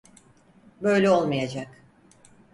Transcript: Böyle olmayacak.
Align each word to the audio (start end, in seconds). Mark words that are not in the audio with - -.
Böyle 0.81 1.09
olmayacak. 1.09 1.67